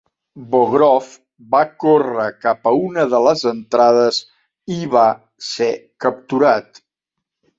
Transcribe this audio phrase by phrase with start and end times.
[0.53, 1.09] Bogrov
[1.55, 4.19] va córrer cap a una de les entrades
[4.79, 5.05] i va
[5.51, 5.71] ser
[6.07, 6.85] capturat.